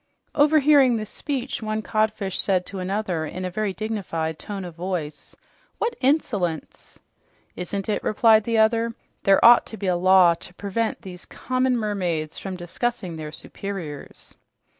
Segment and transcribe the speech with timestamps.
[0.35, 5.35] Overhearing this speech, one codfish said to another in a very dignified tone of voice,
[5.77, 6.97] "What insolence!"
[7.55, 8.95] "Isn't it?" replied the other.
[9.25, 14.35] "There ought to be a law to prevent these common mermaids from discussing their superiors."